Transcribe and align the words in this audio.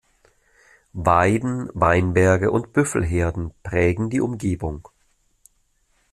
Weiden, 0.93 1.69
Weinberge 1.75 2.49
und 2.49 2.73
Büffelherden 2.73 3.53
prägen 3.61 4.09
die 4.09 4.19
Umgebung. 4.19 4.87